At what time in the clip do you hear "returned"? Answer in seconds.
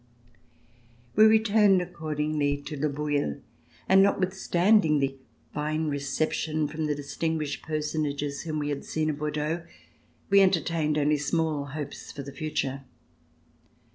1.25-1.79